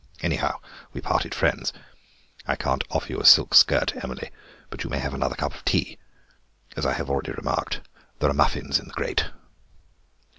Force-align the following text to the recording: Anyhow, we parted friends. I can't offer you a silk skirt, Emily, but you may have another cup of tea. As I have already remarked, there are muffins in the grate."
Anyhow, 0.23 0.59
we 0.93 0.99
parted 1.01 1.35
friends. 1.35 1.71
I 2.47 2.55
can't 2.55 2.83
offer 2.89 3.09
you 3.11 3.19
a 3.19 3.23
silk 3.23 3.53
skirt, 3.53 3.93
Emily, 4.03 4.31
but 4.71 4.83
you 4.83 4.89
may 4.89 4.97
have 4.97 5.13
another 5.13 5.35
cup 5.35 5.53
of 5.53 5.63
tea. 5.63 5.99
As 6.75 6.87
I 6.87 6.93
have 6.93 7.07
already 7.07 7.33
remarked, 7.33 7.81
there 8.17 8.31
are 8.31 8.33
muffins 8.33 8.79
in 8.79 8.87
the 8.87 8.95
grate." 8.95 9.25